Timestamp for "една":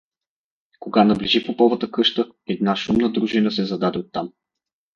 2.47-2.75